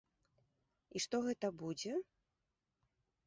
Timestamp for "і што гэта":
0.99-1.47